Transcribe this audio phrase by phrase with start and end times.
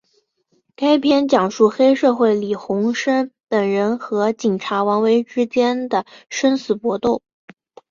[0.75, 7.21] 该片讲述黑社会李鸿声等人和警察王维之间的生死搏斗。